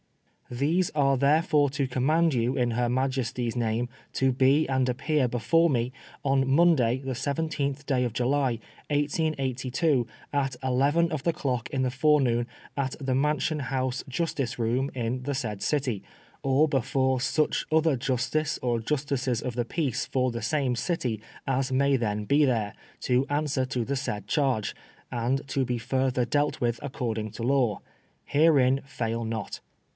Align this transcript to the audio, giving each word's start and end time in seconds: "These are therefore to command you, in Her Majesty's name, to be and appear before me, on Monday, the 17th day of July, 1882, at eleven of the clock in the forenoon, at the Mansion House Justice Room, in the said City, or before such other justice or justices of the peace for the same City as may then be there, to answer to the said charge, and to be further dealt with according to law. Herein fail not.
"These 0.51 0.89
are 0.95 1.15
therefore 1.15 1.69
to 1.69 1.87
command 1.87 2.33
you, 2.33 2.57
in 2.57 2.71
Her 2.71 2.89
Majesty's 2.89 3.55
name, 3.55 3.87
to 4.13 4.31
be 4.33 4.67
and 4.67 4.89
appear 4.89 5.27
before 5.29 5.69
me, 5.69 5.93
on 6.25 6.45
Monday, 6.49 6.97
the 6.97 7.13
17th 7.13 7.85
day 7.85 8.03
of 8.03 8.11
July, 8.11 8.59
1882, 8.89 10.07
at 10.33 10.57
eleven 10.61 11.09
of 11.11 11.23
the 11.23 11.31
clock 11.31 11.69
in 11.69 11.83
the 11.83 11.91
forenoon, 11.91 12.47
at 12.75 12.95
the 12.99 13.15
Mansion 13.15 13.59
House 13.59 14.03
Justice 14.09 14.57
Room, 14.59 14.89
in 14.95 15.23
the 15.23 15.35
said 15.35 15.61
City, 15.61 16.03
or 16.41 16.67
before 16.67 17.21
such 17.21 17.65
other 17.71 17.95
justice 17.95 18.57
or 18.61 18.79
justices 18.81 19.41
of 19.41 19.55
the 19.55 19.63
peace 19.63 20.05
for 20.07 20.31
the 20.31 20.41
same 20.41 20.75
City 20.75 21.21
as 21.47 21.71
may 21.71 21.95
then 21.95 22.25
be 22.25 22.43
there, 22.43 22.73
to 23.01 23.25
answer 23.29 23.65
to 23.67 23.85
the 23.85 23.95
said 23.95 24.27
charge, 24.27 24.75
and 25.11 25.47
to 25.47 25.63
be 25.63 25.77
further 25.77 26.25
dealt 26.25 26.59
with 26.59 26.77
according 26.83 27.29
to 27.31 27.43
law. 27.43 27.79
Herein 28.25 28.81
fail 28.83 29.23
not. 29.23 29.61